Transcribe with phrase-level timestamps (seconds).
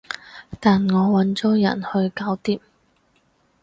[0.59, 2.59] 但我搵咗人去搞掂